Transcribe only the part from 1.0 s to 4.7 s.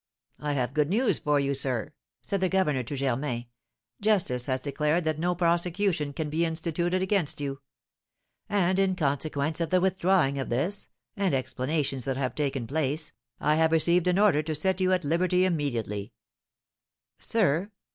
for you, sir," said the governor to Germain; "justice has